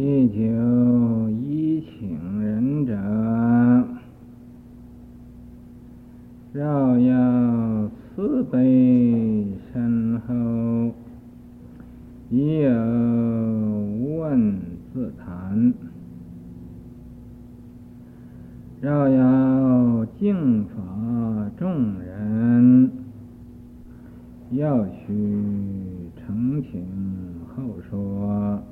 [0.00, 2.94] 一九，依请人者，
[6.52, 10.94] 饶要慈悲深厚，
[12.30, 14.60] 亦有无问
[14.94, 15.74] 自谈，
[18.80, 22.88] 饶要敬法众人，
[24.52, 25.42] 要须
[26.16, 26.86] 澄请
[27.56, 28.62] 后说。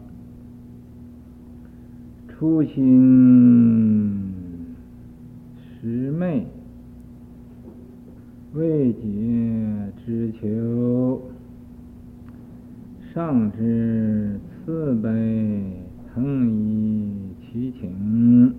[2.38, 4.22] 初心
[5.80, 6.46] 实昧，
[8.52, 9.00] 未解
[10.04, 11.22] 之求，
[13.14, 15.08] 上至慈悲，
[16.12, 18.52] 腾以其请。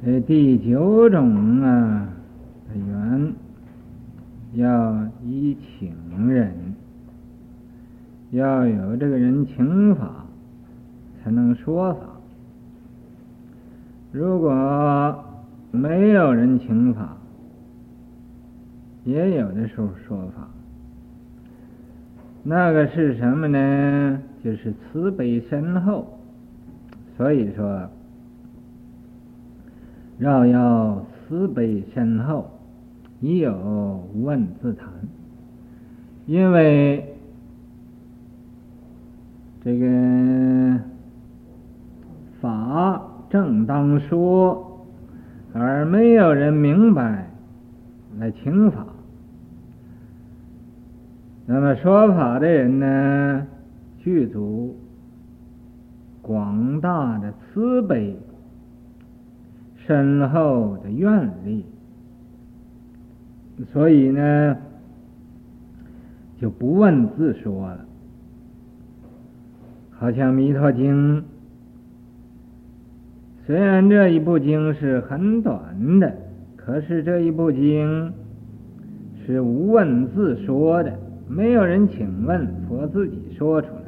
[0.00, 2.08] 这第九种啊，
[2.72, 3.32] 缘
[4.52, 5.92] 要依请
[6.30, 6.54] 人。
[8.30, 10.26] 要有这个人请法，
[11.22, 12.00] 才能说法。
[14.12, 15.24] 如果
[15.70, 17.16] 没有人请法，
[19.04, 20.46] 也有的时候说法。
[22.42, 24.22] 那个是什么呢？
[24.44, 26.18] 就是慈悲深厚。
[27.16, 27.88] 所以说，
[30.18, 32.50] 要要慈悲深厚，
[33.20, 34.86] 亦有问自谈，
[36.26, 37.14] 因为。
[39.68, 40.80] 这个
[42.40, 44.86] 法正当说，
[45.52, 47.28] 而没有人明白
[48.18, 48.86] 来请法。
[51.44, 53.46] 那么说法的人呢，
[53.98, 54.74] 具足
[56.22, 58.16] 广大的慈悲、
[59.86, 61.66] 深厚的愿力，
[63.70, 64.56] 所以呢，
[66.40, 67.84] 就不问自说了。
[69.98, 71.22] 好像《弥陀经》，
[73.44, 76.14] 虽然这一部经是很短的，
[76.54, 78.12] 可是这一部经
[79.26, 80.96] 是无问自说的，
[81.28, 83.82] 没有人请问，佛自己说出来。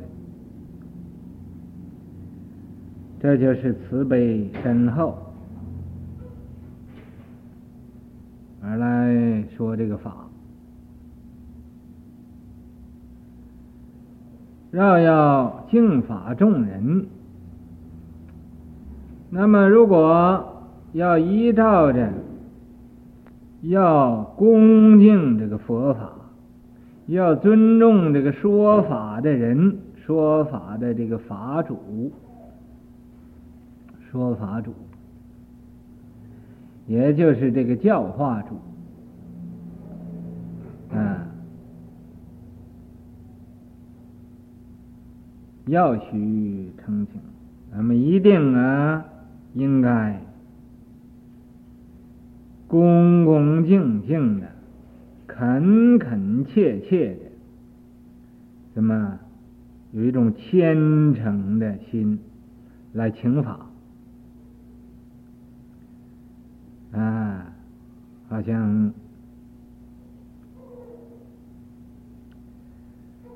[3.20, 5.16] 这就是慈悲深厚
[8.62, 10.29] 而来说这个法。
[14.70, 17.06] 饶要敬法众人，
[19.28, 22.12] 那么如果要依照着，
[23.62, 26.12] 要恭敬这个佛法，
[27.06, 32.12] 要尊重这个说法的人，说法的这个法主，
[34.10, 34.72] 说法主，
[36.86, 38.54] 也就是这个教化主，
[45.66, 47.20] 要须澄请，
[47.70, 49.04] 咱们一定啊，
[49.54, 50.20] 应该
[52.66, 54.48] 恭恭敬敬的、
[55.26, 57.20] 恳恳切切的，
[58.74, 59.18] 怎么
[59.92, 62.18] 有一种虔诚的心
[62.92, 63.66] 来请法
[66.92, 67.46] 啊？
[68.28, 68.92] 好像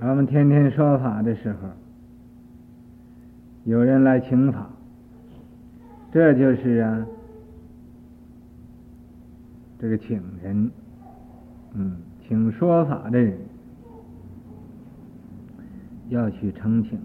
[0.00, 1.83] 我们天天说法的时候。
[3.64, 4.68] 有人来请法，
[6.12, 7.06] 这就是啊，
[9.78, 10.70] 这个请人，
[11.72, 13.38] 嗯，请说法的人
[16.10, 16.98] 要去澄请，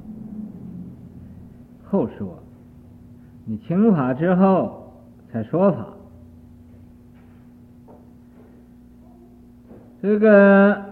[1.85, 2.37] 后说，
[3.45, 4.91] 你请法之后
[5.31, 5.87] 才说法，
[10.01, 10.85] 这个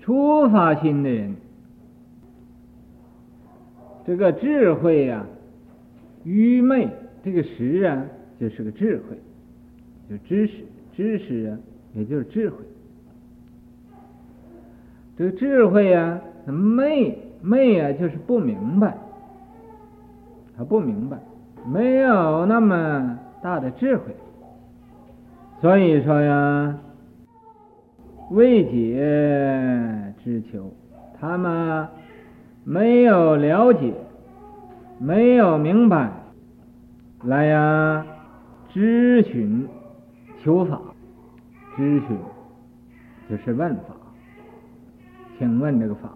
[0.00, 1.43] 初发心的人。
[4.06, 5.24] 这个智慧呀、
[6.24, 6.88] 愚昧，
[7.24, 8.04] 这个识啊，
[8.38, 9.16] 就是个智慧，
[10.10, 10.52] 就知识，
[10.94, 11.58] 知识啊，
[11.94, 12.56] 也就是智慧。
[15.16, 18.94] 这个智慧呀、啊，昧，昧啊，就是不明白，
[20.54, 21.18] 他不明白，
[21.66, 24.14] 没有那么大的智慧，
[25.62, 26.78] 所以说呀，
[28.32, 30.70] 未解之求，
[31.18, 31.88] 他们。
[32.64, 33.92] 没有了解，
[34.98, 36.10] 没有明白，
[37.24, 38.06] 来呀，
[38.72, 39.68] 咨询
[40.42, 40.80] 求法，
[41.76, 42.18] 咨询
[43.28, 43.94] 就是问法，
[45.38, 46.08] 请问这个法，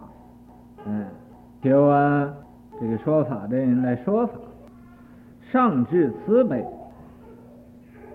[0.87, 1.07] 嗯，
[1.63, 2.33] 求啊，
[2.81, 4.33] 这个说法的人来说法，
[5.53, 6.65] 上至慈悲，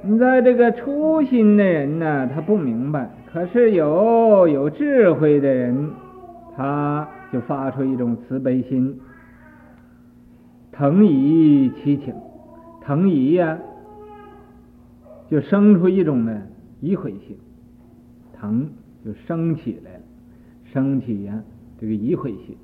[0.02, 5.92] 你在这个初心的人呢，他不明白，可是有有智慧的人。
[6.56, 9.00] 他就发出一种慈悲心，
[10.72, 12.14] 腾飴其情，
[12.80, 13.58] 腾飴呀，
[15.28, 16.44] 就生出一种呢
[16.80, 17.36] 颐悔心，
[18.34, 18.70] 腾
[19.04, 20.00] 就升起来了，
[20.72, 21.44] 升起呀
[21.80, 22.56] 这个颐悔心，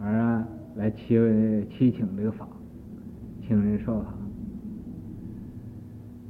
[0.00, 1.18] 而啊来祈
[1.70, 2.48] 祈请这个法，
[3.46, 4.02] 请人说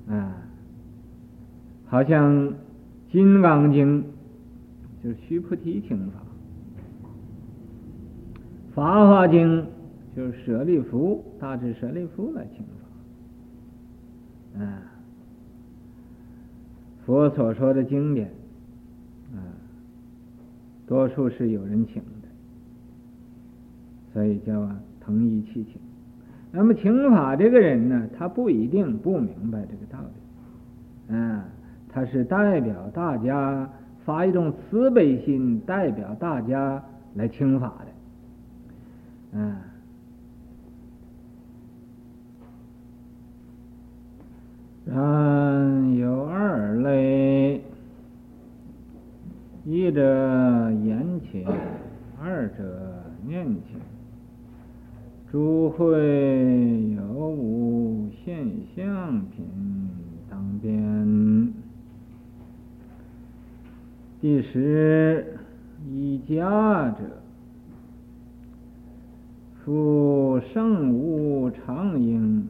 [0.09, 0.35] 法，啊，
[1.87, 2.49] 好像
[3.13, 4.03] 《金刚经》
[5.05, 6.21] 就是须菩提请法。
[8.75, 9.63] 《法华经》
[10.17, 12.65] 就是舍利弗，大致舍利弗来请
[14.59, 14.83] 法，啊，
[17.07, 18.29] 佛所说的经典，
[19.33, 19.39] 啊，
[20.89, 22.29] 多数是有人请的，
[24.13, 25.81] 所以叫啊腾飴其情。
[26.51, 30.01] 那么请法这个人呢，他不一定不明白这个道
[31.09, 31.45] 理，啊，
[31.89, 33.71] 他是代表大家
[34.05, 36.83] 发一种慈悲心，代表大家
[37.15, 37.94] 来请法的。
[39.37, 39.57] 嗯，
[44.85, 47.61] 然有二类，
[49.65, 51.45] 一者言请，
[52.23, 53.81] 二者念请。
[55.33, 59.45] 诸会有无现象品
[60.31, 61.53] 当辨。
[64.21, 65.37] 第十，
[65.91, 67.01] 已迦者。
[69.65, 72.47] 夫圣无常应，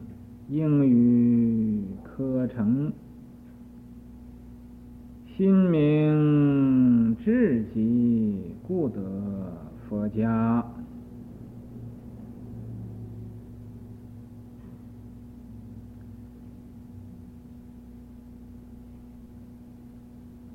[0.49, 2.91] 应与可成，
[5.25, 9.01] 心明智极，故得
[9.87, 10.65] 佛家。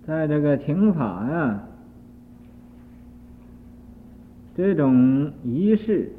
[0.06, 1.62] 在这个请法呀，
[4.54, 6.12] 这种仪式。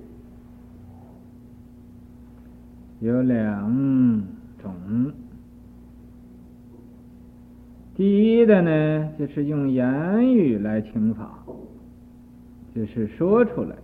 [2.99, 4.21] 有两
[4.61, 5.11] 种，
[8.01, 11.37] 第一的呢，就是用言语来请法，
[12.73, 13.75] 就是说出来，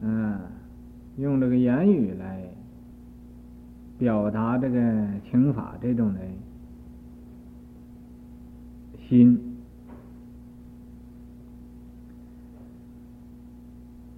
[0.00, 0.40] 嗯，
[1.18, 2.42] 用这个言语来
[3.98, 6.20] 表达这个请法这种的
[9.06, 9.38] 心。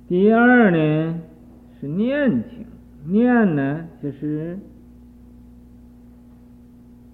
[0.06, 1.20] 第二呢
[1.80, 2.64] 是念请，
[3.12, 4.56] 念呢就是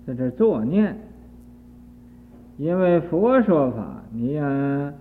[0.06, 0.96] 在这作念，
[2.58, 4.94] 因为佛说法，你呀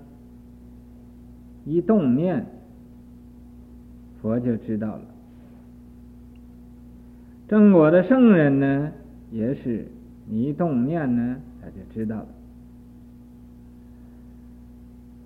[1.64, 2.46] 一动念，
[4.22, 5.02] 佛就知道了。
[7.48, 8.92] 正果的圣人呢，
[9.32, 9.88] 也是
[10.28, 12.28] 你一动念呢，他就知道了。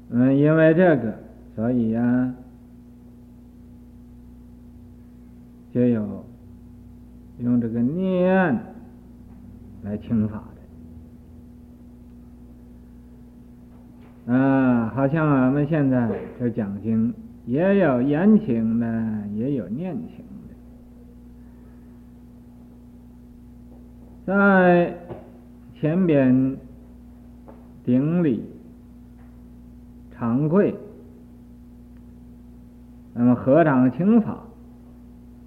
[0.10, 1.14] 嗯，因为这个，
[1.56, 2.34] 所以呀。
[5.72, 6.26] 就有
[7.38, 8.60] 用这个念
[9.84, 10.44] 来请法
[14.26, 17.14] 的，啊，好像我们现在这讲经
[17.46, 20.54] 也有言情的，也有念情的，
[24.26, 24.94] 在
[25.80, 26.58] 前边
[27.84, 28.44] 顶礼
[30.12, 30.76] 长跪，
[33.14, 34.44] 那么合掌请法。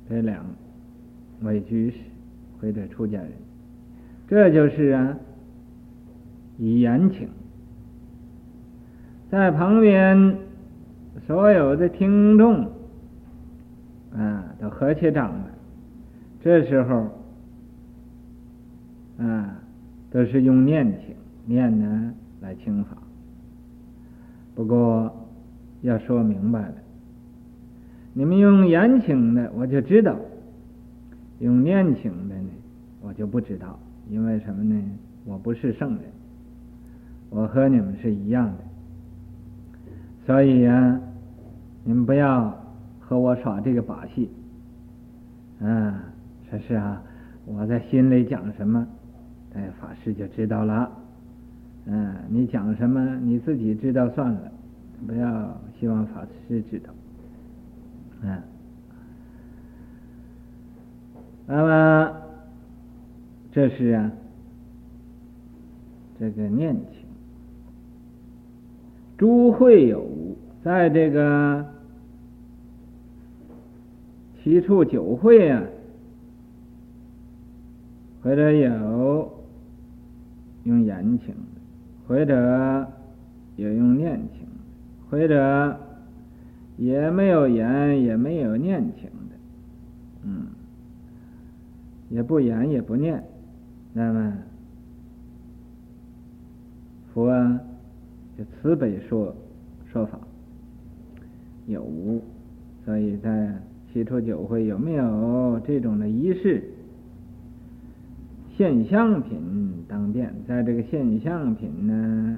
[0.08, 0.44] 这两
[1.42, 1.98] 位居士
[2.60, 3.30] 或者出家人，
[4.32, 5.18] 这就是啊，
[6.56, 7.28] 以言请，
[9.30, 10.38] 在旁边
[11.26, 12.64] 所有的听众
[14.16, 15.44] 啊，都合起掌来。
[16.42, 17.10] 这时候
[19.18, 19.58] 啊，
[20.10, 22.96] 都是用念请，念呢来请法。
[24.54, 25.14] 不过
[25.82, 26.74] 要说明白了。
[28.14, 30.14] 你们用言请的，我就知道；
[31.40, 32.48] 用念请的呢，
[33.02, 33.78] 我就不知道。
[34.12, 34.78] 因为什么呢？
[35.24, 36.02] 我不是圣人，
[37.30, 38.58] 我和你们是一样的。
[40.26, 41.00] 所以呀，
[41.82, 42.54] 你们不要
[43.00, 44.28] 和我耍这个把戏。
[45.60, 45.94] 嗯，
[46.50, 47.02] 说是啊，
[47.46, 48.86] 我在心里讲什么，
[49.54, 50.90] 哎，法师就知道了。
[51.86, 54.52] 嗯，你讲什么，你自己知道算了，
[55.06, 56.92] 不要希望法师知道。
[58.20, 58.42] 嗯，
[61.46, 62.21] 那么
[63.52, 64.10] 这是啊，
[66.18, 67.04] 这个念情，
[69.18, 71.66] 诸会有无，在这个
[74.42, 75.62] 七处九会啊，
[78.22, 79.30] 或者有
[80.64, 81.60] 用言情的，
[82.08, 82.90] 或者
[83.56, 84.46] 也用念情，
[85.10, 85.78] 或者
[86.78, 89.36] 也没有言，也没有念情的，
[90.24, 90.46] 嗯，
[92.08, 93.22] 也不言也不念，
[93.92, 94.32] 那么
[97.12, 97.30] 佛
[98.38, 99.34] 就慈悲说
[99.92, 100.18] 说法，
[101.66, 102.22] 有无，
[102.84, 103.54] 所以在
[103.92, 106.64] 七出九会有没有这种的仪式？
[108.56, 112.36] 现象品当辨，在这个现象品呢，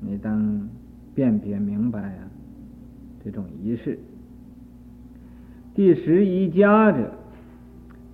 [0.00, 0.68] 你当
[1.14, 2.28] 辨别明白啊，
[3.24, 3.98] 这种仪式。
[5.74, 7.12] 第十一加者，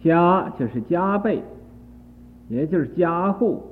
[0.02, 1.42] 加就是加倍，
[2.52, 3.62] 也就是加护，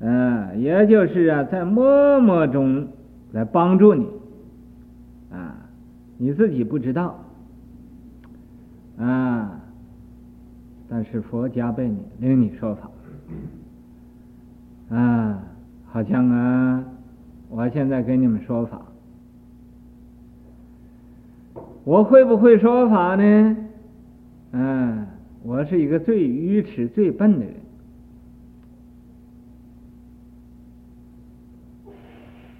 [0.00, 2.88] 嗯、也就是啊，在默默中
[3.32, 4.06] 来帮助你，
[5.30, 5.54] 啊，
[6.16, 7.22] 你自己不知道，
[8.98, 9.60] 啊。
[10.88, 12.90] 但是佛加倍你，令你说法，
[14.96, 15.42] 啊，
[15.84, 16.82] 好像啊，
[17.50, 18.80] 我现在给你们说法，
[21.84, 23.56] 我会不会说法呢？
[24.52, 25.06] 嗯，
[25.42, 27.54] 我是一个最愚痴、最笨的人，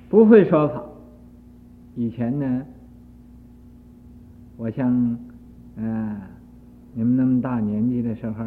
[0.09, 0.85] 不会说法。
[1.97, 2.67] 以前呢，
[4.57, 5.19] 我像，
[5.77, 6.21] 嗯。
[6.95, 8.45] 你们那么大年纪的时候，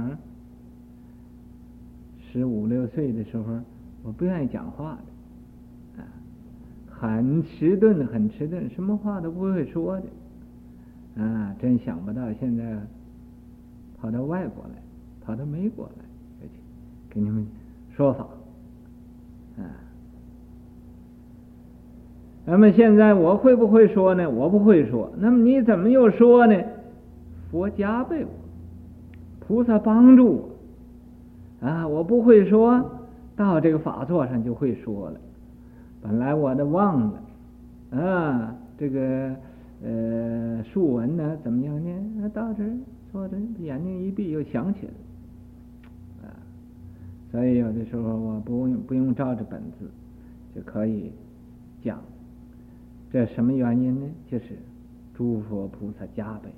[2.19, 3.59] 十五六岁的时候，
[4.03, 4.97] 我不愿意讲话
[5.95, 6.07] 的，啊，
[6.89, 10.01] 很迟钝，很迟钝，什么话都不会说
[11.15, 12.77] 的，啊，真想不到现在
[14.01, 14.71] 跑到外国来，
[15.23, 16.49] 跑到美国来，
[17.09, 17.47] 给你们
[17.95, 18.27] 说法，
[19.59, 19.63] 啊，
[22.51, 24.29] 那么现在我会不会说呢？
[24.29, 26.61] 我不会说，那么你怎么又说呢？
[27.49, 28.31] 佛加倍我。
[29.39, 30.49] 菩萨帮助
[31.61, 31.87] 我啊！
[31.87, 32.83] 我不会说，
[33.37, 35.19] 到这个法座上就会说了。
[36.01, 39.33] 本来我都忘了啊，这个
[39.81, 42.29] 呃竖文呢怎么样呢？
[42.33, 42.69] 到这儿
[43.13, 46.35] 坐着，眼睛一闭又想起来啊。
[47.31, 49.89] 所以有的时候我不用不用照着本子
[50.53, 51.13] 就可以
[51.81, 51.97] 讲，
[53.11, 54.07] 这什么原因呢？
[54.29, 54.45] 就是
[55.13, 56.49] 诸佛菩萨加倍。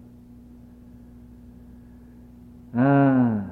[2.80, 3.46] 啊，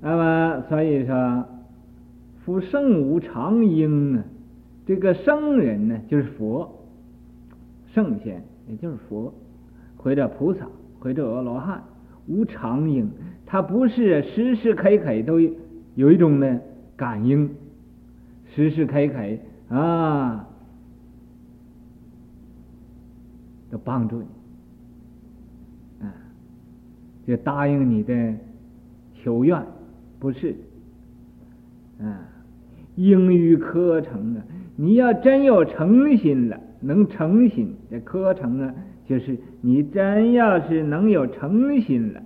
[0.00, 1.46] 那么所以说，
[2.44, 4.24] 夫圣无常应啊，
[4.86, 6.70] 这个圣人呢，就是佛，
[7.94, 9.32] 圣贤也就是佛，
[9.96, 10.66] 或者菩萨，
[10.98, 11.82] 或者阿罗汉，
[12.26, 13.10] 无常应，
[13.44, 15.40] 他不是时时刻刻都
[15.94, 16.60] 有一种呢
[16.96, 17.50] 感应，
[18.54, 19.14] 时时刻刻
[19.70, 20.46] 啊，
[23.70, 24.24] 都帮助你。
[26.06, 26.12] 啊
[27.26, 28.34] 就答应你的
[29.14, 29.64] 求愿，
[30.18, 30.56] 不是，
[32.00, 32.26] 啊，
[32.96, 34.42] 应于课程啊，
[34.74, 38.74] 你要真有诚心了，能诚心，这课程啊，
[39.06, 42.22] 就是你真要是能有诚心了，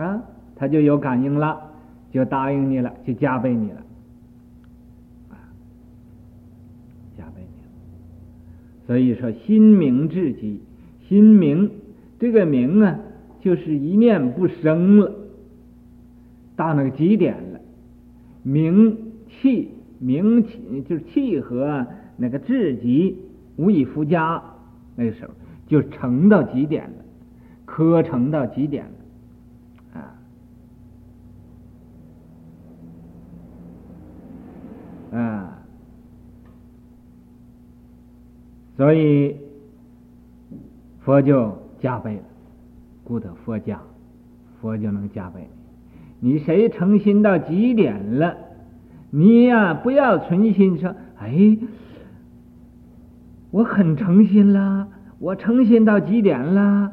[0.00, 0.22] 啊，
[0.56, 1.70] 他就有感应了，
[2.10, 3.82] 就答应你了，就加倍你了，
[5.30, 5.36] 啊，
[7.18, 7.68] 加倍你了。
[8.86, 10.60] 所以说，心明至极，
[11.08, 11.70] 心明
[12.18, 12.98] 这个明啊。
[13.40, 15.12] 就是一念不生了，
[16.54, 17.60] 到那个极点了，
[18.44, 18.96] 明
[19.28, 21.84] 气明气就是气和
[22.16, 23.18] 那个至极
[23.56, 24.40] 无以复加，
[24.94, 25.32] 那个时候
[25.66, 27.04] 就成到极点了，
[27.64, 28.84] 科成到极点
[29.92, 30.14] 了，啊
[35.18, 35.58] 啊，
[38.82, 39.36] 所以
[41.02, 42.22] 佛就加倍了。
[43.04, 43.80] 故得佛加，
[44.60, 45.48] 佛就能加倍。
[46.18, 48.36] 你谁诚心到极点了，
[49.10, 51.58] 你呀不要存心说，哎，
[53.52, 54.88] 我很诚心啦，
[55.20, 56.90] 我诚心到极点啦，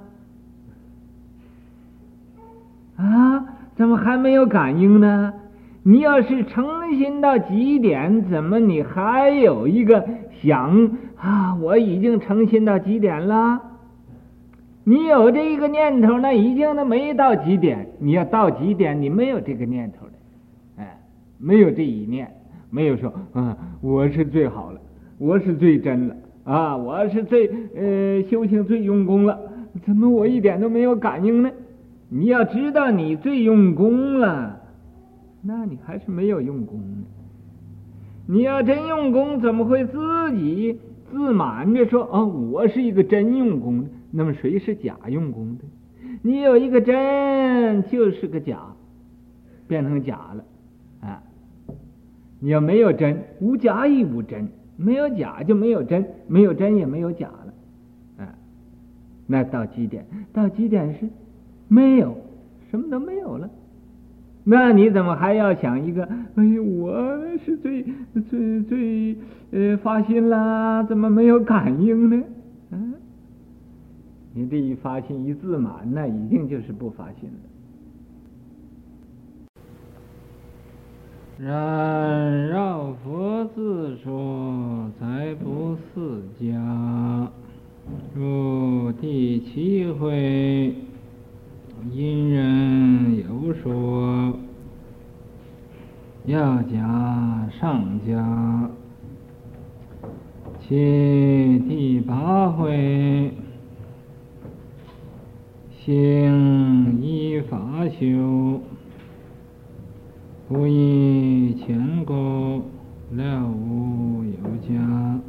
[2.97, 5.33] 啊，怎么还没有感应呢？
[5.81, 10.07] 你要是诚心到极点，怎么你还有一个
[10.41, 11.55] 想啊？
[11.55, 13.61] 我已经诚心到极点了。
[14.83, 17.87] 你有这一个念头，那已经都没到极点。
[17.99, 20.13] 你要到极点，你没有这个念头的，
[20.77, 20.99] 哎，
[21.37, 22.31] 没有这一念，
[22.71, 24.81] 没有说啊，我是最好了，
[25.19, 29.37] 我是最真了啊，我是最呃修行最用功了，
[29.85, 31.51] 怎么我一点都没有感应呢？
[32.07, 34.59] 你要知道你最用功了，
[35.43, 37.03] 那你还是没有用功呢。
[38.31, 39.97] 你要真用功，怎么会自
[40.37, 40.79] 己
[41.11, 43.89] 自满着说啊，我是一个真用功的？
[44.11, 45.63] 那么谁是假用功的？
[46.21, 48.59] 你有一个真，就是个假，
[49.67, 50.43] 变成假了，
[51.01, 51.23] 啊
[52.39, 58.35] 你要没有真，无假亦无真，没有假就没有真，没有真也没有假了，啊，
[59.25, 61.09] 那到极点，到极点是
[61.67, 62.15] 没有，
[62.69, 63.49] 什么都没有了。
[64.43, 66.03] 那你怎么还要想一个？
[66.35, 67.85] 哎呦，我是最
[68.29, 69.15] 最最
[69.51, 72.23] 呃发心啦，怎么没有感应呢？
[72.71, 72.93] 嗯，
[74.33, 77.35] 你这一发心一自满，那一定就是不发心了。
[81.41, 87.31] 然绕佛自说，才不似家，
[88.15, 90.73] 入第七回。
[91.91, 94.33] 因人有说，
[96.25, 98.69] 要假上假。
[100.59, 103.31] 其第八会，
[105.79, 107.57] 行依法
[107.89, 108.61] 修，
[110.47, 112.13] 不以前故，
[113.15, 115.19] 了无有假。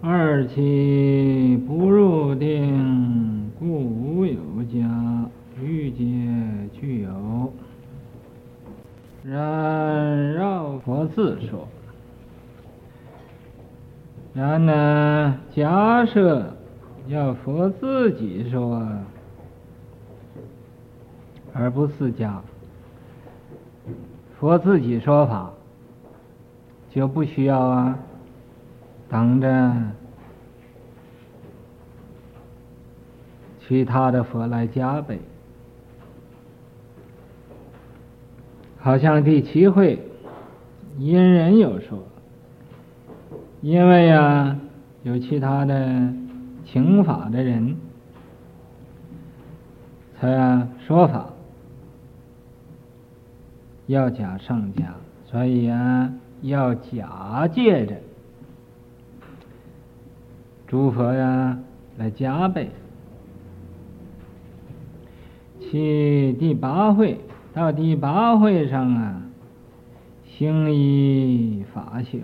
[0.00, 3.15] 二期不入定。
[3.66, 4.38] 故无有
[4.72, 5.28] 家，
[5.60, 6.04] 欲界
[6.72, 7.52] 具有。
[9.24, 11.66] 然绕佛自说。
[14.32, 16.54] 然呢，假设
[17.08, 18.86] 要佛自己说，
[21.52, 22.40] 而不是家。
[24.38, 25.50] 佛自己说法，
[26.88, 27.98] 就不需要啊，
[29.08, 29.74] 等着。
[33.66, 35.18] 其他的佛来加倍，
[38.78, 39.98] 好像第七会
[40.98, 41.98] 因人有说，
[43.60, 44.56] 因为呀、
[45.02, 46.12] 有其他的
[46.64, 47.76] 请法的人，
[50.20, 51.26] 才说法
[53.86, 54.94] 要假上假，
[55.24, 57.96] 所以啊要假借着
[60.68, 61.58] 诸佛呀
[61.98, 62.70] 来加倍。
[65.70, 67.18] 去第八会
[67.52, 69.22] 到第八会上啊，
[70.24, 72.18] 行依法修。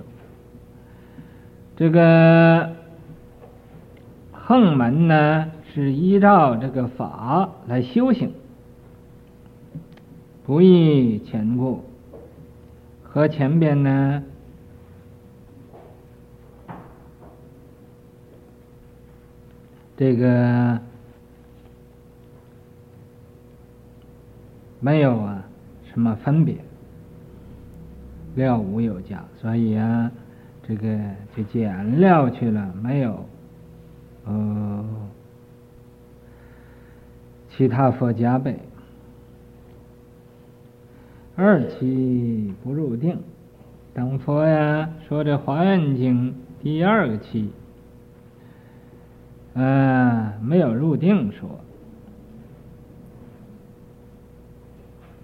[1.77, 2.77] 这个
[4.31, 8.33] 横门呢，是依照这个法来修行，
[10.45, 11.83] 不易前过。
[13.03, 14.23] 和前边呢，
[19.97, 20.81] 这个。
[24.83, 25.43] 没有啊，
[25.91, 26.57] 什么分别？
[28.35, 30.11] 了无有价，所以啊，
[30.67, 30.99] 这个
[31.37, 33.25] 就减了去了，没有，
[34.25, 34.85] 呃，
[37.51, 38.59] 其他佛加被。
[41.37, 43.19] 二期不入定，
[43.95, 47.51] 等佛呀说这《华严经》第二个期，
[49.55, 51.61] 嗯，没有入定说。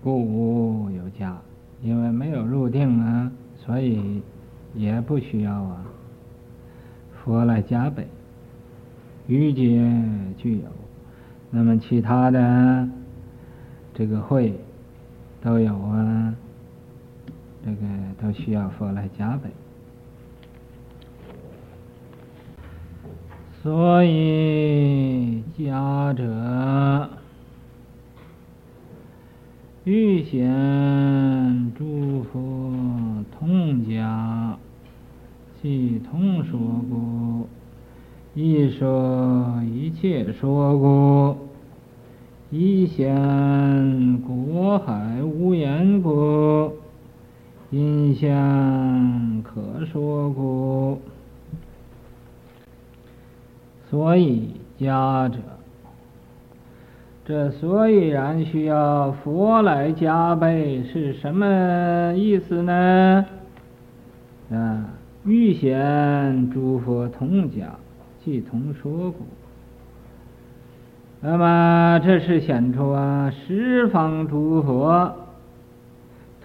[0.09, 1.37] 故无有家，
[1.83, 4.23] 因为没有入定啊，所以
[4.75, 5.85] 也不需要啊。
[7.13, 8.09] 佛来加被，
[9.27, 9.63] 欲界
[10.39, 10.65] 具有，
[11.51, 12.89] 那么其他的
[13.93, 14.59] 这个会
[15.43, 16.35] 都有啊，
[17.63, 17.77] 这个
[18.19, 19.51] 都需要佛来加被。
[23.63, 27.11] 所以家者。
[29.89, 32.71] 欲显诸佛
[33.39, 34.59] 同家，
[35.63, 36.59] 即同说
[36.91, 37.47] 故；
[38.35, 41.37] 亦说一切说故；
[42.55, 46.71] 一显国海无言故；
[47.71, 51.01] 因相可说故。
[53.89, 55.58] 所以家者。
[57.29, 63.27] 这所以然需要佛来加被是什么意思呢？
[64.51, 64.87] 啊，
[65.27, 67.75] 欲显诸佛同假，
[68.25, 69.27] 即同说故。
[71.21, 75.15] 那么这是显出啊十方诸佛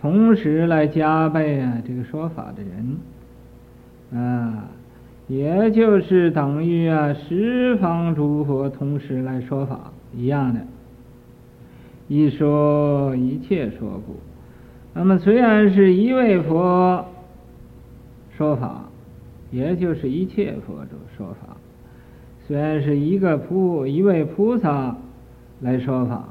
[0.02, 2.62] 同时来加被啊这个说法的
[4.12, 4.66] 人，啊，
[5.30, 10.62] 也就是等于啊十方诸佛同时来说法一样的。
[12.08, 14.18] 一说一切说故，
[14.94, 17.06] 那么虽然是一位佛
[18.38, 18.90] 说法，
[19.52, 21.56] 也就是一切佛的说法；
[22.46, 24.98] 虽然是一个菩一位菩萨
[25.62, 26.28] 来说法，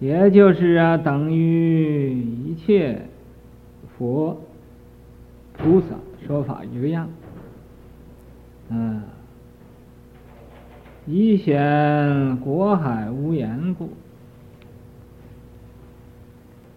[0.00, 3.02] 也就是啊，等于一切
[3.96, 4.38] 佛
[5.56, 5.86] 菩萨
[6.26, 7.08] 说法一个样。
[8.68, 9.02] 嗯，
[11.06, 13.90] 以显国海无言故，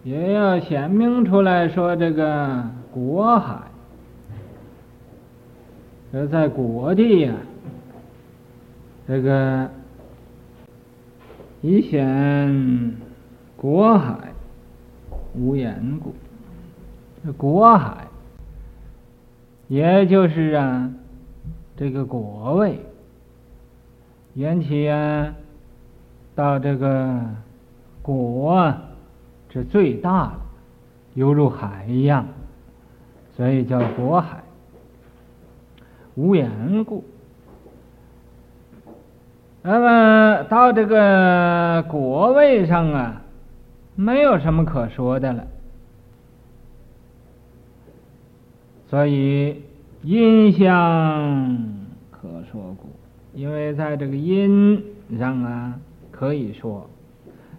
[0.02, 3.62] 也要显明出来说这个国海，
[6.12, 7.34] 这在国地呀、
[9.06, 9.70] 这个
[11.60, 12.96] 以显
[13.56, 14.32] 国海
[15.34, 16.14] 无言故，
[17.24, 18.08] 这国海，
[19.68, 20.92] 也就是啊。
[21.78, 22.80] 这个国位，
[24.36, 25.34] 缘起啊，
[26.34, 27.20] 到这个
[28.02, 28.72] 果，
[29.50, 30.32] 是最大的，
[31.14, 32.26] 犹如海一样，
[33.34, 34.42] 所以叫果海。
[36.14, 37.02] 无言故，
[39.62, 43.22] 那么到这个果位上啊，
[43.94, 45.46] 没有什么可说的了，
[48.88, 49.62] 所以。
[50.02, 50.68] 音相
[52.12, 52.85] 可说故，
[53.36, 54.82] 因为在这个因
[55.18, 55.78] 上啊
[56.10, 56.88] 可以说，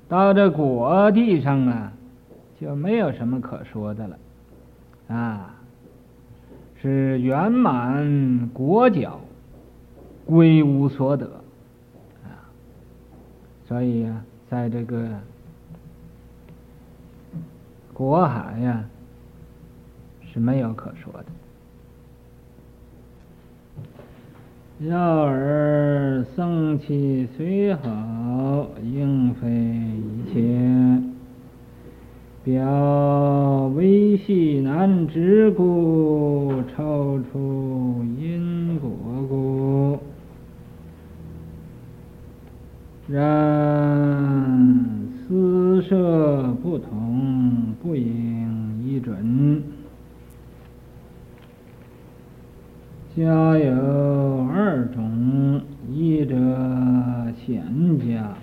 [0.10, 1.94] 到这果地上啊
[2.60, 4.18] 就没有什么可说的了，
[5.08, 5.56] 啊，
[6.82, 9.20] 是圆满果觉，
[10.26, 11.28] 归无所得，
[12.24, 12.50] 啊，
[13.68, 15.08] 所以啊，在这个
[17.94, 18.84] 果海呀
[20.34, 21.26] 是没有可说的。
[24.80, 31.02] 要尔僧只虽好，应非一切。
[32.44, 38.90] 表微细难直故，超出因果
[39.28, 39.98] 故。
[43.08, 43.18] 然
[45.28, 49.64] 私设不同，不应依准。
[53.16, 56.36] 家有二种，一者
[57.46, 57.64] 显
[58.00, 58.34] 家，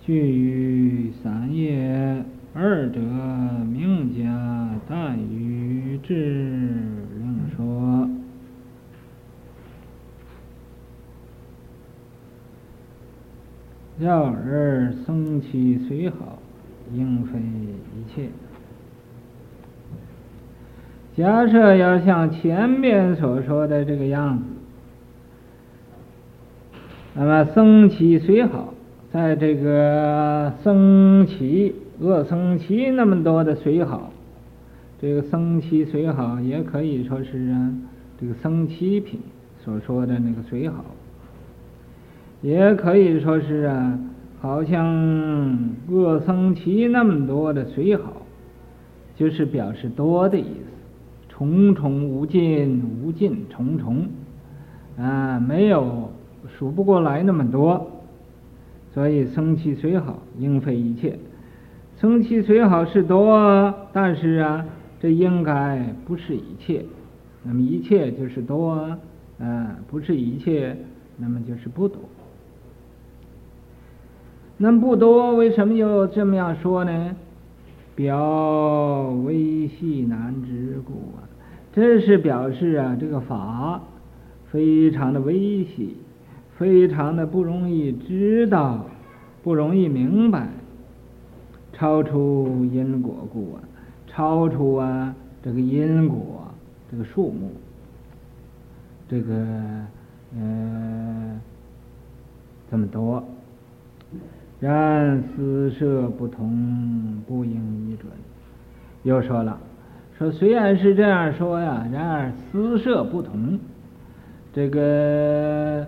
[0.00, 2.22] 聚于三业；
[2.54, 6.64] 二者名家，但与智
[7.18, 8.08] 另说。
[13.98, 16.38] 要尔僧只虽好，
[16.94, 18.30] 应非一切。
[21.14, 24.44] 假设要像前面所说的这个样子，
[27.18, 28.74] 那么僧只虽好，
[29.10, 34.12] 在这个僧只、恶僧只那么多的虽好，
[35.00, 37.72] 这个僧只虽好也可以说是啊，
[38.20, 39.18] 这个僧只品
[39.64, 40.84] 所说的那个虽好，
[42.42, 43.98] 也可以说是啊，
[44.42, 48.12] 好像恶僧只那么多的虽好，
[49.16, 50.76] 就是表示多的意思。
[51.30, 54.06] 重重无尽，无尽重重，
[54.98, 56.10] 啊，没有
[56.48, 57.90] 数不过来那么多，
[58.92, 61.18] 所以僧只虽好，应非一切。
[61.98, 64.66] 僧只虽好是多，但是啊，
[65.00, 66.84] 这应该不是一切。
[67.42, 68.96] 那么一切就是多，
[69.38, 70.76] 啊，不是一切，
[71.16, 72.00] 那么就是不多。
[74.58, 77.16] 那不多，为什么又这么样说呢？
[77.94, 81.24] 表微细难知故啊，
[81.72, 83.80] 这是表示啊，这个法
[84.50, 85.96] 非常的微细，
[86.58, 88.86] 非常的不容易知道，
[89.42, 90.48] 不容易明白，
[91.72, 93.62] 超出因果故啊，
[94.06, 96.48] 超出啊这个因果
[96.90, 97.50] 这个数目，
[99.08, 99.34] 这个
[100.36, 101.40] 呃
[102.70, 103.22] 这么多。
[104.58, 107.52] 然私设不同，不应
[107.86, 108.10] 依准。
[109.02, 109.58] 又说了，
[110.16, 113.58] 说虽然是这样说呀，然而私设不同，
[114.54, 115.86] 这个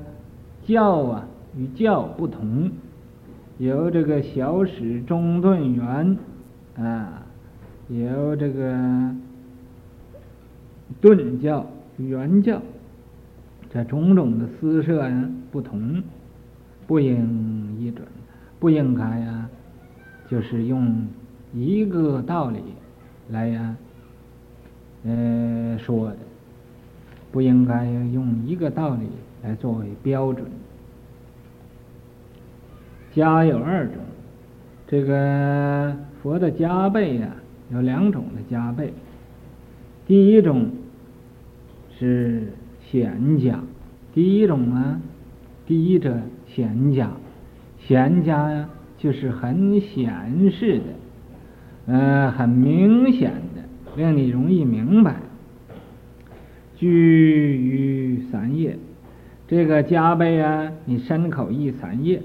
[0.69, 1.27] 教啊
[1.57, 2.71] 与教不同，
[3.57, 6.19] 有这个小始中顿圆
[6.77, 7.23] 啊，
[7.89, 9.11] 有这个
[11.01, 11.65] 顿教
[11.97, 12.61] 圆教，
[13.73, 16.03] 这种种的私设呀不同，
[16.87, 18.07] 不应依准。
[18.61, 19.49] 不应该呀，
[20.29, 21.07] 就是用
[21.55, 22.59] 一个道理
[23.31, 23.75] 来呀，
[25.05, 26.17] 呃说的，
[27.31, 29.07] 不应该用一个道理
[29.43, 30.47] 来作为标准。
[33.15, 33.95] 家有二种，
[34.87, 37.29] 这个佛的加倍呀，
[37.73, 38.93] 有两种的加倍。
[40.07, 40.71] 第一种
[41.99, 42.53] 是
[42.91, 43.61] 显家，
[44.15, 45.01] 第一种啊，
[45.67, 47.11] 第一者显家。
[47.81, 53.63] 显家呀，就是很显示的，呃，很明显的，
[53.97, 55.17] 令你容易明白。
[56.79, 58.79] 居于三业，
[59.49, 62.23] 这个加倍啊，你身口意三业，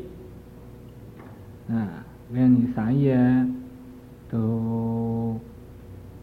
[1.67, 3.17] 啊，令你三业
[4.29, 5.39] 都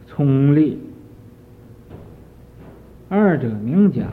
[0.06, 0.78] 聪利。
[3.08, 4.06] 二者名加，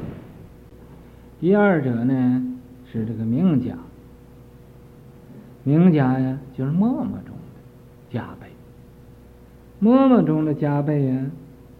[1.39, 2.57] 第二者呢
[2.91, 3.77] 是这个名加，
[5.63, 7.61] 名加呀就是默默中的
[8.09, 8.47] 加倍，
[9.77, 11.25] 默默中的加倍呀。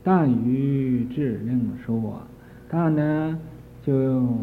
[0.10, 2.22] 但于智令说，
[2.70, 3.38] 但呢，
[3.84, 4.38] 就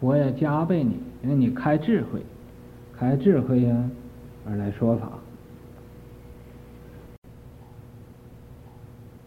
[0.00, 2.22] 佛要加倍你，因为你开智慧，
[2.96, 3.90] 开智慧呀、
[4.46, 5.18] 而来说法。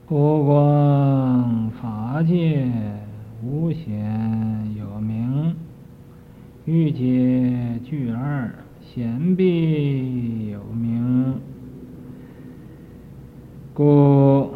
[0.08, 2.68] 不光法界
[3.44, 5.56] 无显有名，
[6.66, 11.39] 欲界具二显必有名，
[13.76, 14.53] 故。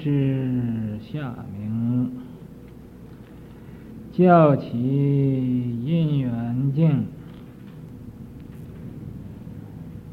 [0.00, 2.10] 于之下明，
[4.12, 7.04] 教起因缘境，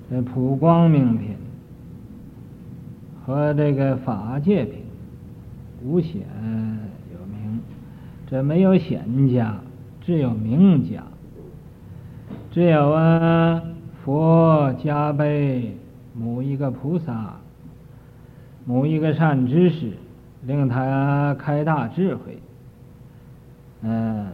[0.10, 1.36] 这普光明品
[3.26, 4.84] 和这个法界品
[5.84, 6.22] 无显
[7.14, 7.62] 有名，
[8.30, 9.58] 这没有显家，
[10.02, 11.04] 只有名家。
[12.52, 13.62] 只有啊，
[14.04, 15.78] 佛加倍
[16.14, 17.38] 某一个菩萨。
[18.70, 19.94] 某一个善知识，
[20.46, 22.38] 令他开大智慧，
[23.82, 24.28] 嗯、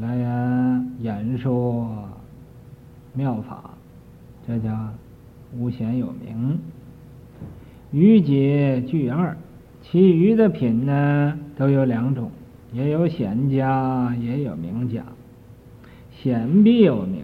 [0.00, 2.08] 来呀演说
[3.12, 3.72] 妙法，
[4.48, 4.70] 这叫
[5.54, 6.58] 无贤有名。
[7.90, 9.36] 余解具二，
[9.82, 12.30] 其余的品呢都有两种，
[12.72, 15.02] 也有显家，也有名家。
[16.10, 17.22] 显必有名，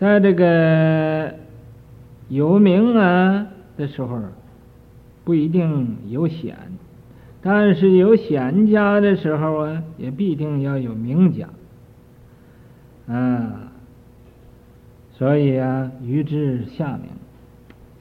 [0.00, 1.32] 在这个
[2.28, 4.18] 有名啊的时候。
[5.24, 6.56] 不一定有显，
[7.42, 11.48] 但是有显家的时候啊，也必定要有名家。
[13.06, 13.72] 啊，
[15.12, 17.10] 所以啊，于之下明，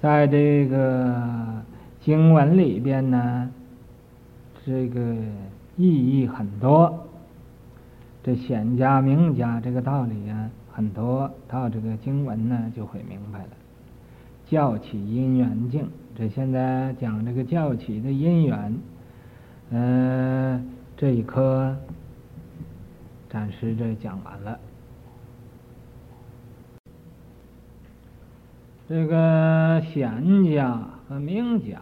[0.01, 1.61] 在这个
[2.01, 3.49] 经文里边呢，
[4.65, 5.15] 这个
[5.77, 5.87] 意
[6.21, 7.05] 义很多。
[8.21, 13.49] 这显家名家这个道理啊，很多，到这个经文呢就会明白了。
[14.49, 15.87] 教起因缘境。
[16.17, 18.75] 这现在讲这个教起的因缘，
[19.69, 20.63] 嗯、呃，
[20.97, 21.75] 这一课
[23.29, 24.59] 暂时这讲完了。
[28.87, 31.79] 这个显家和明家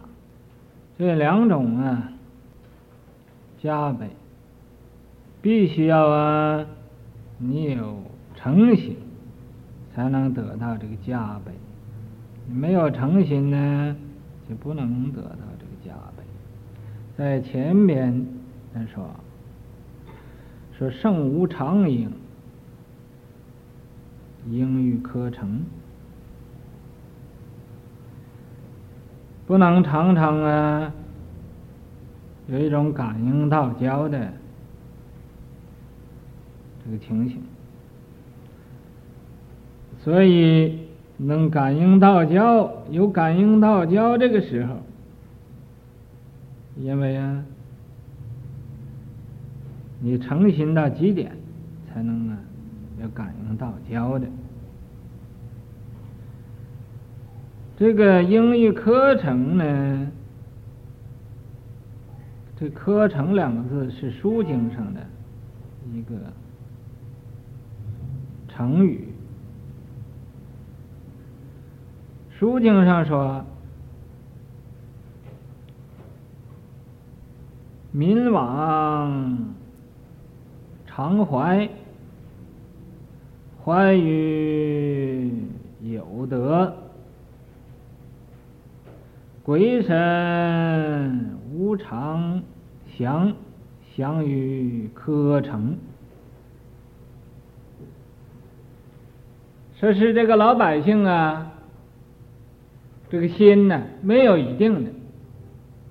[0.98, 2.12] 这两种啊，
[3.62, 4.10] 加倍，
[5.40, 6.66] 必须要啊，
[7.38, 8.02] 你有
[8.36, 8.98] 诚心
[9.94, 11.52] 才能得到这个加倍，
[12.50, 13.96] 没有诚心呢？
[14.48, 16.24] 就不能得到这个加倍。
[17.16, 18.26] 在前面
[18.72, 19.08] 他说，
[20.72, 22.10] 说圣无常应，
[24.48, 25.62] 应欲可成，
[29.46, 30.92] 不能常常啊
[32.46, 34.32] 有一种感应道交的
[36.82, 37.42] 这个情形，
[40.02, 40.87] 所以。
[41.18, 44.76] 能感应道交，有感应道交这个时候，
[46.76, 47.44] 因为啊，
[50.00, 51.32] 你诚心到极点，
[51.88, 52.38] 才能啊
[53.02, 54.28] 有感应道交的。
[57.76, 60.10] 这个英语课程呢，
[62.56, 65.00] 这“课程”两个字是书经上的
[65.92, 66.14] 一个
[68.48, 69.08] 成语。
[72.38, 73.44] 书经上说
[77.90, 79.56] ：“民往
[80.86, 81.68] 常怀，
[83.64, 85.32] 怀于
[85.82, 86.72] 有德；
[89.42, 92.40] 鬼神无常
[92.96, 93.32] 祥，
[93.96, 95.76] 祥于可成。”
[99.74, 101.47] 说是这个老百姓啊。
[103.10, 104.90] 这个心呢，没有一定的，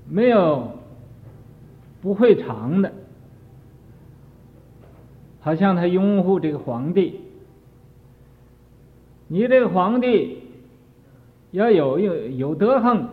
[0.07, 0.71] 没有
[2.01, 2.91] 不会长的，
[5.39, 7.21] 好像他拥护这个皇帝，
[9.27, 10.43] 你这个皇帝
[11.51, 13.09] 要有有有德行，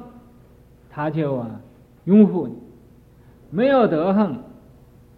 [0.90, 1.60] 他就啊
[2.04, 2.54] 拥护你；
[3.50, 4.36] 没有德行，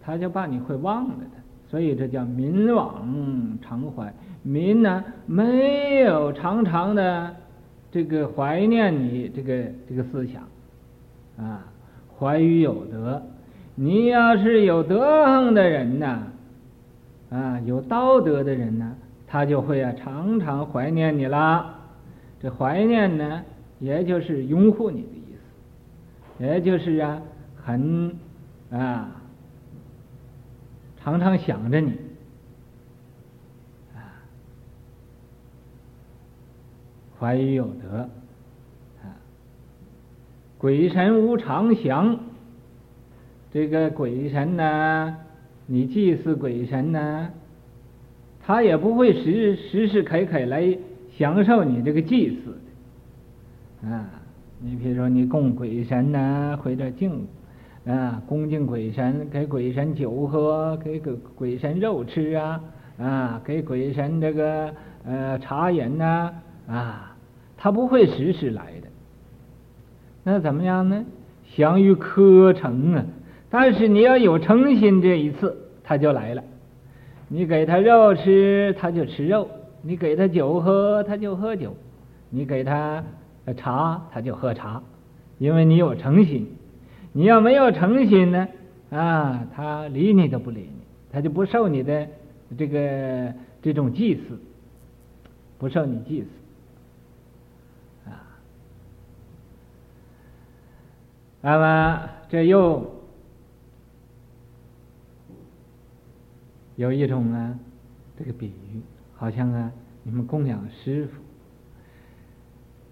[0.01, 3.05] 他就把你会忘了的，所以这叫民往
[3.61, 4.13] 常怀。
[4.43, 7.35] 民呢，没有常常的
[7.91, 10.43] 这个怀念你这个这个思想
[11.37, 11.65] 啊，
[12.17, 13.21] 怀于有德。
[13.75, 16.27] 你要是有德行的人呢，
[17.29, 18.95] 啊，有道德的人呢，
[19.27, 21.75] 他就会啊常常怀念你啦。
[22.41, 23.43] 这怀念呢，
[23.79, 25.23] 也就是拥护你的意
[26.39, 27.21] 思，也就是啊
[27.63, 28.15] 很
[28.71, 29.11] 啊
[30.99, 31.93] 常常想着你。
[37.19, 38.09] 怀于有德，
[39.01, 39.09] 啊，
[40.57, 42.19] 鬼神无常祥。
[43.51, 45.15] 这个鬼神呢，
[45.65, 47.29] 你祭祀鬼神呢，
[48.45, 50.77] 他也不会时时时刻刻来
[51.17, 52.59] 享受你这个祭祀
[53.81, 54.05] 的，啊，
[54.59, 57.25] 你比如说你供鬼神呢，或者敬，
[57.85, 62.63] 啊，恭敬鬼神，给鬼神酒喝，给鬼鬼神肉吃啊，
[62.99, 64.71] 啊，给鬼神这个
[65.03, 66.33] 呃茶饮呐，啊。
[66.67, 67.15] 啊
[67.57, 68.87] 他不会时时来的，
[70.23, 71.05] 那怎么样呢？
[71.55, 73.05] 祥于科成啊！
[73.49, 76.43] 但是你要有诚心，这一次他就来了。
[77.29, 79.47] 你给他肉吃，他就吃肉；
[79.81, 81.69] 你给他酒喝，他就喝酒；
[82.29, 83.03] 你给他
[83.55, 84.83] 茶，他就喝茶。
[85.39, 86.47] 因为你有诚心。
[87.13, 88.47] 你要没有诚心呢？
[88.91, 92.07] 啊，他理你都不理你，他就不受你的
[92.57, 94.39] 这个这种祭祀，
[95.57, 96.27] 不受你祭祀。
[101.41, 102.85] 那么这又
[106.75, 107.57] 有一种啊，
[108.17, 108.81] 这个比喻，
[109.15, 109.71] 好像啊，
[110.03, 111.21] 你们供养师傅，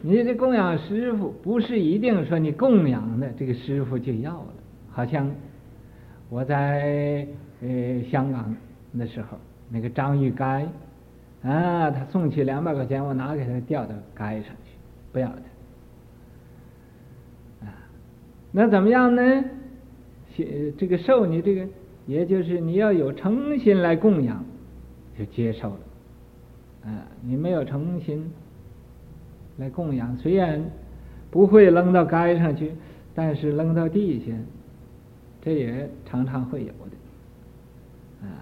[0.02, 4.54] 你这供养师傅不是一定说你供养的这个师傅就要了，
[4.92, 5.30] 好像
[6.30, 7.28] 我在
[7.62, 8.56] 呃香港
[8.98, 9.38] 的时候，
[9.70, 10.64] 那个张玉该
[11.44, 14.72] 啊，他送去两百块钱，我拿给他掉到街上去，
[15.12, 15.55] 不要他。
[18.58, 19.44] 那怎么样呢？
[20.78, 21.68] 这个受你这个，
[22.08, 24.46] 也就是你要有诚心来供养，
[25.20, 25.80] 就接受了。
[26.86, 28.32] 啊，你没有诚心
[29.58, 30.64] 来供养，虽然
[31.30, 32.72] 不会扔到街上去，
[33.14, 34.32] 但是扔到地下，
[35.42, 38.26] 这也常常会有的。
[38.26, 38.40] 啊，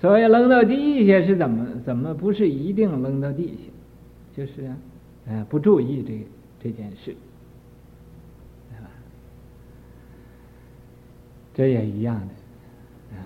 [0.00, 3.70] 所以扔到地下是怎么怎么不是一定扔到地下，
[4.34, 4.64] 就是，
[5.28, 6.26] 啊不注意这
[6.70, 7.14] 这件事。
[11.56, 13.24] 这也一样的，啊，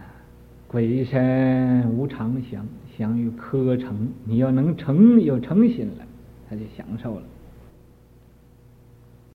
[0.69, 2.65] 鬼神无常祥，
[2.97, 4.09] 祥于科成。
[4.25, 6.07] 你要能成有诚心了，
[6.49, 7.23] 他就享受了。